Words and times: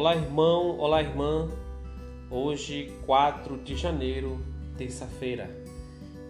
Olá, 0.00 0.14
irmão, 0.14 0.78
olá, 0.78 1.02
irmã. 1.02 1.50
Hoje, 2.30 2.94
4 3.04 3.58
de 3.58 3.74
janeiro, 3.74 4.40
terça-feira, 4.76 5.50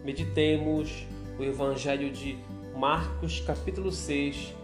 meditemos 0.02 1.06
o 1.38 1.44
Evangelho 1.44 2.10
de 2.10 2.38
Marcos, 2.74 3.40
capítulo 3.40 3.92
6, 3.92 4.54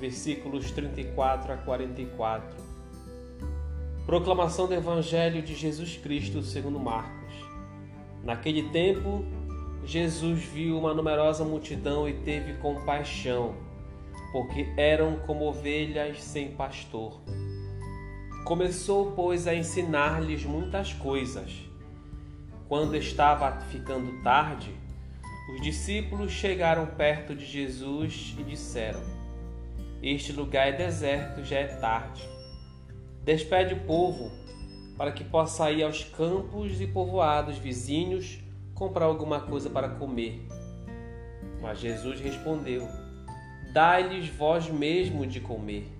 versículos 0.00 0.72
34 0.72 1.52
a 1.52 1.56
44. 1.58 2.56
Proclamação 4.04 4.66
do 4.66 4.74
Evangelho 4.74 5.40
de 5.40 5.54
Jesus 5.54 5.96
Cristo 5.96 6.42
segundo 6.42 6.80
Marcos. 6.80 7.34
Naquele 8.24 8.70
tempo, 8.70 9.24
Jesus 9.84 10.42
viu 10.42 10.76
uma 10.76 10.92
numerosa 10.92 11.44
multidão 11.44 12.08
e 12.08 12.12
teve 12.12 12.54
compaixão, 12.54 13.54
porque 14.32 14.66
eram 14.76 15.16
como 15.28 15.46
ovelhas 15.46 16.20
sem 16.20 16.50
pastor 16.56 17.22
Começou, 18.48 19.12
pois, 19.12 19.46
a 19.46 19.54
ensinar-lhes 19.54 20.42
muitas 20.42 20.94
coisas. 20.94 21.52
Quando 22.66 22.96
estava 22.96 23.60
ficando 23.66 24.22
tarde, 24.22 24.74
os 25.54 25.60
discípulos 25.60 26.32
chegaram 26.32 26.86
perto 26.86 27.34
de 27.34 27.44
Jesus 27.44 28.34
e 28.38 28.42
disseram: 28.42 29.02
Este 30.02 30.32
lugar 30.32 30.66
é 30.66 30.72
deserto, 30.72 31.44
já 31.44 31.58
é 31.58 31.66
tarde. 31.66 32.26
Despede 33.22 33.74
o 33.74 33.80
povo 33.80 34.30
para 34.96 35.12
que 35.12 35.24
possa 35.24 35.70
ir 35.70 35.82
aos 35.82 36.02
campos 36.02 36.80
e 36.80 36.86
povoados 36.86 37.58
vizinhos 37.58 38.38
comprar 38.74 39.04
alguma 39.04 39.42
coisa 39.42 39.68
para 39.68 39.90
comer. 39.90 40.48
Mas 41.60 41.80
Jesus 41.80 42.18
respondeu: 42.18 42.88
Dai-lhes 43.74 44.30
vós 44.30 44.70
mesmo 44.70 45.26
de 45.26 45.38
comer. 45.38 45.97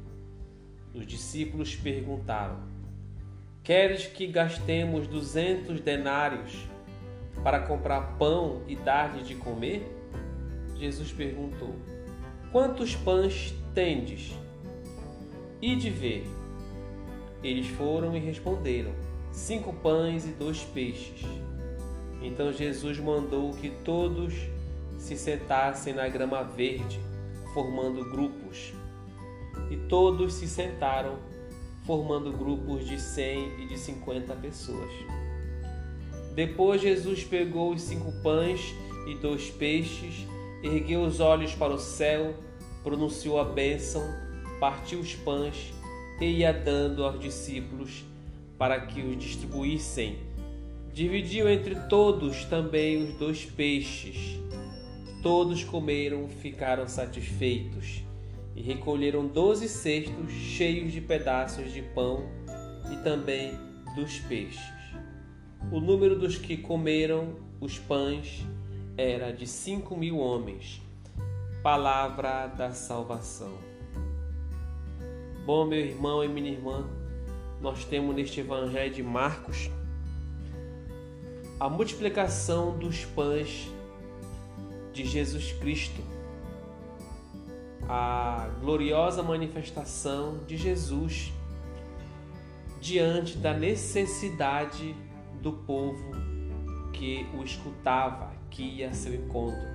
Os 0.95 1.07
discípulos 1.07 1.75
perguntaram: 1.77 2.57
Queres 3.63 4.07
que 4.07 4.27
gastemos 4.27 5.07
duzentos 5.07 5.81
denários 5.81 6.67
para 7.43 7.61
comprar 7.61 8.17
pão 8.19 8.63
e 8.67 8.75
dar-lhe 8.75 9.23
de 9.23 9.35
comer? 9.35 9.87
Jesus 10.79 11.13
perguntou: 11.13 11.75
Quantos 12.51 12.95
pães 12.95 13.55
tendes? 13.75 14.35
E 15.61 15.77
de 15.77 15.91
ver. 15.91 16.25
Eles 17.43 17.67
foram 17.67 18.17
e 18.17 18.19
responderam: 18.19 18.93
Cinco 19.31 19.73
pães 19.73 20.25
e 20.25 20.31
dois 20.31 20.65
peixes. 20.65 21.23
Então 22.23 22.53
Jesus 22.53 22.99
mandou 22.99 23.53
que 23.53 23.71
todos 23.85 24.35
se 24.99 25.17
sentassem 25.17 25.93
na 25.93 26.09
grama 26.09 26.43
verde, 26.43 26.99
formando 27.53 28.11
grupos 28.11 28.73
e 29.71 29.77
todos 29.77 30.35
se 30.35 30.47
sentaram, 30.47 31.19
formando 31.85 32.33
grupos 32.33 32.87
de 32.87 33.01
cem 33.01 33.63
e 33.63 33.67
de 33.67 33.79
cinquenta 33.79 34.35
pessoas. 34.35 34.91
Depois 36.35 36.81
Jesus 36.81 37.25
pegou 37.25 37.73
os 37.73 37.83
cinco 37.83 38.13
pães 38.23 38.75
e 39.07 39.15
dois 39.15 39.51
peixes, 39.51 40.27
ergueu 40.63 41.03
os 41.03 41.21
olhos 41.21 41.55
para 41.55 41.73
o 41.73 41.79
céu, 41.79 42.35
pronunciou 42.83 43.41
a 43.41 43.45
bênção, 43.45 44.03
partiu 44.61 45.01
os 45.01 45.15
pães 45.15 45.73
e 46.21 46.27
ia 46.27 46.53
dando 46.53 47.05
aos 47.05 47.19
discípulos 47.19 48.05
para 48.57 48.81
que 48.81 49.01
os 49.01 49.19
distribuíssem. 49.19 50.19
Dividiu 50.93 51.49
entre 51.49 51.75
todos 51.89 52.45
também 52.45 53.03
os 53.03 53.15
dois 53.15 53.45
peixes. 53.45 54.39
Todos 55.23 55.63
comeram, 55.65 56.29
ficaram 56.29 56.89
satisfeitos 56.89 58.03
e 58.55 58.63
recolheram 58.63 59.27
doze 59.27 59.69
cestos 59.69 60.31
cheios 60.33 60.93
de 60.93 61.01
pedaços 61.01 61.73
de 61.73 61.83
pão 61.83 62.29
e 62.93 62.97
também 63.05 63.53
dos 63.95 64.19
peixes. 64.21 64.61
O 65.71 65.81
número 65.81 66.19
dos 66.19 66.37
que 66.37 66.57
comeram 66.57 67.37
os 67.61 67.79
pães 67.79 68.45
era 68.97 69.33
de 69.33 69.47
cinco 69.47 69.97
mil 69.97 70.19
homens. 70.19 70.81
Palavra 71.63 72.47
da 72.47 72.73
salvação. 72.73 73.53
Bom, 75.45 75.67
meu 75.67 75.79
irmão 75.79 76.23
e 76.23 76.29
minha 76.29 76.51
irmã, 76.51 76.89
nós 77.61 77.85
temos 77.85 78.15
neste 78.15 78.41
Evangelho 78.41 78.95
de 78.95 79.03
Marcos 79.03 79.71
a 81.59 81.69
multiplicação 81.69 82.79
dos 82.79 83.05
pães 83.05 83.69
de 84.93 85.05
Jesus 85.05 85.53
Cristo 85.53 86.01
a 87.89 88.49
gloriosa 88.61 89.23
manifestação 89.23 90.41
de 90.47 90.57
Jesus 90.57 91.33
diante 92.81 93.39
da 93.39 93.55
necessidade 93.55 94.95
do 95.41 95.53
povo 95.53 96.13
que 96.93 97.27
o 97.35 97.43
escutava, 97.43 98.33
que 98.51 98.63
ia 98.63 98.91
a 98.91 98.93
seu 98.93 99.15
encontro. 99.15 99.67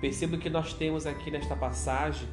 Perceba 0.00 0.36
que 0.36 0.50
nós 0.50 0.74
temos 0.74 1.06
aqui 1.06 1.30
nesta 1.30 1.54
passagem, 1.54 2.28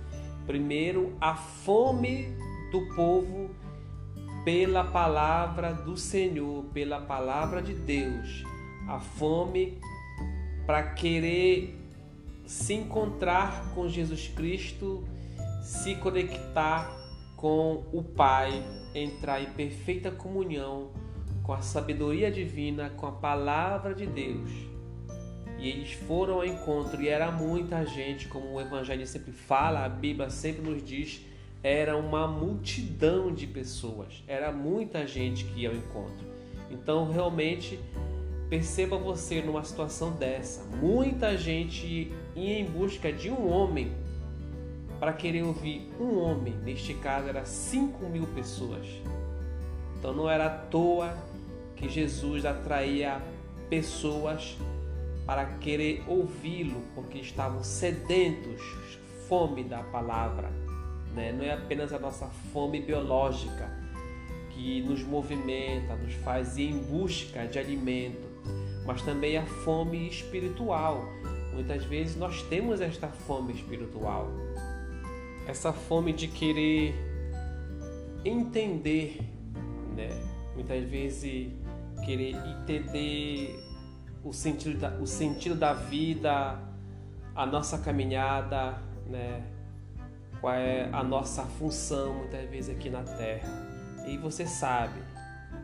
primeiro, 0.48 1.16
a 1.22 1.36
fome 1.36 2.36
do 2.72 2.96
povo 2.96 3.50
pela 4.44 4.84
palavra 4.84 5.74
do 5.74 5.96
Senhor, 5.96 6.64
pela 6.74 7.02
palavra 7.02 7.62
de 7.62 7.74
Deus, 7.74 8.44
a 8.88 9.00
fome 9.00 9.80
para 10.66 10.84
querer 10.84 11.79
se 12.50 12.74
encontrar 12.74 13.76
com 13.76 13.88
Jesus 13.88 14.28
Cristo 14.28 15.08
se 15.62 15.94
conectar 15.94 16.98
com 17.36 17.86
o 17.94 18.02
Pai, 18.02 18.64
entrar 18.96 19.40
em 19.40 19.52
perfeita 19.52 20.10
comunhão 20.10 20.90
com 21.44 21.54
a 21.54 21.62
sabedoria 21.62 22.32
divina, 22.32 22.90
com 22.90 23.06
a 23.06 23.12
palavra 23.12 23.94
de 23.94 24.08
Deus. 24.08 24.50
E 25.60 25.70
eles 25.70 25.94
foram 25.94 26.38
ao 26.38 26.46
encontro 26.46 27.00
e 27.00 27.08
era 27.08 27.32
muita 27.32 27.86
gente, 27.86 28.28
como 28.28 28.54
o 28.54 28.60
Evangelho 28.60 29.06
sempre 29.06 29.32
fala, 29.32 29.86
a 29.86 29.90
Bíblia 29.90 30.32
sempre 30.32 30.68
nos 30.68 30.84
diz, 30.84 31.22
era 31.62 31.96
uma 31.96 32.28
multidão 32.28 33.32
de 33.32 33.46
pessoas, 33.46 34.24
era 34.28 34.52
muita 34.52 35.06
gente 35.06 35.46
que 35.46 35.62
ia 35.62 35.70
ao 35.70 35.76
encontro. 35.76 36.26
Então, 36.72 37.12
realmente, 37.12 37.80
perceba 38.50 38.98
você 38.98 39.42
numa 39.42 39.64
situação 39.64 40.12
dessa, 40.12 40.64
muita 40.78 41.38
gente 41.38 42.12
ia 42.36 42.60
em 42.60 42.66
busca 42.66 43.14
de 43.14 43.30
um 43.30 43.48
homem 43.48 43.92
para 45.00 45.14
querer 45.14 45.44
ouvir 45.44 45.90
um 46.00 46.20
homem, 46.20 46.54
neste 46.64 46.94
caso 46.96 47.30
era 47.30 47.46
5 47.46 48.06
mil 48.10 48.26
pessoas. 48.28 48.86
Então 49.98 50.14
não 50.14 50.30
era 50.30 50.48
à 50.48 50.50
toa 50.50 51.16
que 51.76 51.88
Jesus 51.88 52.46
atraía 52.46 53.22
pessoas 53.70 54.58
para 55.26 55.46
querer 55.46 56.04
ouvi-lo, 56.08 56.82
porque 56.96 57.20
estavam 57.20 57.64
sedentos, 57.64 58.62
fome 59.28 59.64
da 59.64 59.84
palavra. 59.84 60.50
Né? 61.14 61.32
Não 61.32 61.44
é 61.44 61.54
apenas 61.54 61.94
a 61.94 62.00
nossa 62.00 62.26
fome 62.52 62.82
biológica 62.82 63.70
que 64.50 64.82
nos 64.82 65.04
movimenta, 65.04 65.96
nos 65.96 66.14
faz 66.16 66.58
ir 66.58 66.72
em 66.72 66.80
busca 66.80 67.46
de 67.48 67.60
alimento, 67.60 68.29
mas 68.90 69.04
também 69.04 69.38
a 69.38 69.46
fome 69.46 70.10
espiritual. 70.10 71.06
Muitas 71.54 71.86
vezes 71.86 72.16
nós 72.16 72.42
temos 72.44 72.82
esta 72.82 73.08
fome 73.08 73.54
espiritual 73.54 74.28
essa 75.50 75.74
fome 75.74 76.14
de 76.14 76.28
querer 76.28 76.94
entender, 78.24 79.20
né? 79.96 80.10
Muitas 80.54 80.84
vezes 80.86 81.52
querer 82.06 82.36
entender 82.36 83.60
o 84.24 84.32
sentido 84.32 84.78
da, 84.78 84.90
o 84.98 85.08
sentido 85.08 85.56
da 85.56 85.74
vida, 85.74 86.60
a 87.36 87.46
nossa 87.48 87.80
caminhada, 87.80 88.78
né? 89.08 89.44
Qual 90.40 90.54
é 90.54 90.88
a 90.94 91.04
nossa 91.04 91.44
função 91.44 92.14
muitas 92.14 92.48
vezes 92.50 92.76
aqui 92.76 92.90
na 92.90 93.02
Terra. 93.04 93.50
E 94.08 94.18
você 94.18 94.46
sabe 94.46 95.02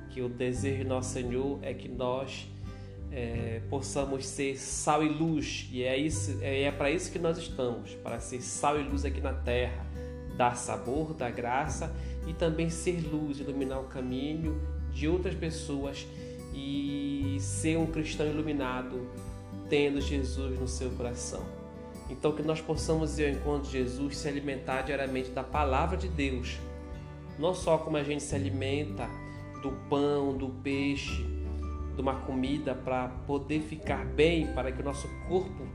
que 0.10 0.22
o 0.22 0.28
desejo 0.28 0.84
do 0.84 0.90
nosso 0.90 1.12
Senhor 1.12 1.60
é 1.62 1.74
que 1.74 1.88
nós 1.88 2.48
é, 3.16 3.62
possamos 3.70 4.28
ser 4.28 4.58
sal 4.58 5.02
e 5.02 5.08
luz, 5.08 5.70
e 5.72 5.84
é, 5.84 5.98
é, 6.42 6.64
é 6.64 6.72
para 6.72 6.92
isso 6.92 7.10
que 7.10 7.18
nós 7.18 7.38
estamos 7.38 7.96
para 8.04 8.20
ser 8.20 8.42
sal 8.42 8.78
e 8.78 8.84
luz 8.84 9.06
aqui 9.06 9.22
na 9.22 9.32
terra, 9.32 9.86
dar 10.36 10.58
sabor, 10.58 11.14
dar 11.14 11.32
graça 11.32 11.96
e 12.28 12.34
também 12.34 12.70
ser 12.70 13.00
luz, 13.08 13.40
iluminar 13.40 13.80
o 13.80 13.86
caminho 13.86 14.62
de 14.92 15.08
outras 15.08 15.34
pessoas 15.34 16.06
e 16.54 17.38
ser 17.40 17.78
um 17.78 17.86
cristão 17.86 18.28
iluminado, 18.28 19.08
tendo 19.70 20.02
Jesus 20.02 20.60
no 20.60 20.68
seu 20.68 20.90
coração. 20.92 21.44
Então, 22.10 22.34
que 22.34 22.44
nós 22.44 22.60
possamos 22.60 23.18
ir 23.18 23.28
ao 23.28 23.32
encontro 23.32 23.72
de 23.72 23.78
Jesus, 23.78 24.18
se 24.18 24.28
alimentar 24.28 24.82
diariamente 24.82 25.30
da 25.30 25.42
palavra 25.42 25.96
de 25.96 26.10
Deus, 26.10 26.60
não 27.40 27.54
só 27.54 27.78
como 27.78 27.96
a 27.96 28.04
gente 28.04 28.24
se 28.24 28.36
alimenta 28.36 29.08
do 29.62 29.72
pão, 29.90 30.38
do 30.38 30.50
peixe, 30.50 31.35
de 31.96 32.02
uma 32.02 32.16
comida 32.22 32.76
para 32.76 33.08
poder 33.26 33.62
ficar 33.62 34.06
bem, 34.06 34.48
para 34.54 34.72
que 34.72 34.82
o 34.82 34.86
nosso 34.86 35.08
corpo 35.28 35.66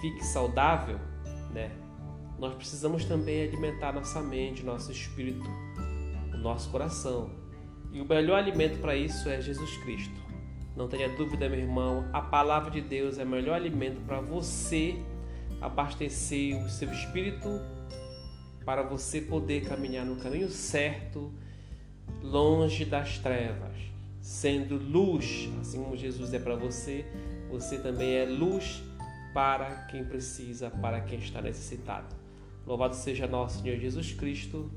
fique 0.00 0.24
saudável, 0.24 0.98
né? 1.52 1.70
Nós 2.38 2.54
precisamos 2.54 3.04
também 3.04 3.44
alimentar 3.44 3.92
nossa 3.92 4.20
mente, 4.20 4.64
nosso 4.64 4.90
espírito, 4.90 5.48
o 6.32 6.36
nosso 6.36 6.68
coração. 6.70 7.30
E 7.92 8.00
o 8.00 8.04
melhor 8.04 8.36
alimento 8.38 8.80
para 8.80 8.96
isso 8.96 9.28
é 9.28 9.40
Jesus 9.40 9.76
Cristo. 9.78 10.20
Não 10.76 10.88
tenha 10.88 11.08
dúvida, 11.08 11.48
meu 11.48 11.60
irmão, 11.60 12.08
a 12.12 12.20
palavra 12.20 12.70
de 12.70 12.80
Deus 12.80 13.18
é 13.18 13.22
o 13.22 13.28
melhor 13.28 13.54
alimento 13.54 14.00
para 14.04 14.20
você 14.20 14.96
abastecer 15.60 16.56
o 16.56 16.68
seu 16.68 16.90
espírito 16.90 17.48
para 18.64 18.82
você 18.82 19.20
poder 19.20 19.66
caminhar 19.68 20.04
no 20.04 20.16
caminho 20.16 20.48
certo, 20.48 21.32
longe 22.22 22.84
das 22.84 23.18
trevas, 23.18 23.76
sendo 24.24 24.78
luz, 24.78 25.50
assim 25.60 25.82
como 25.82 25.94
Jesus 25.94 26.32
é 26.32 26.38
para 26.38 26.56
você, 26.56 27.04
você 27.50 27.78
também 27.78 28.14
é 28.14 28.24
luz 28.24 28.82
para 29.34 29.84
quem 29.84 30.02
precisa, 30.02 30.70
para 30.70 31.02
quem 31.02 31.18
está 31.18 31.42
necessitado. 31.42 32.16
Louvado 32.66 32.96
seja 32.96 33.26
nosso 33.26 33.60
Senhor 33.60 33.78
Jesus 33.78 34.14
Cristo 34.14 34.72